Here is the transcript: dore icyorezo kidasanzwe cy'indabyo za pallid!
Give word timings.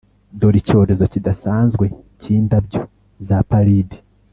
dore 0.39 0.57
icyorezo 0.61 1.03
kidasanzwe 1.13 1.85
cy'indabyo 2.19 2.81
za 3.27 3.39
pallid! 3.49 3.89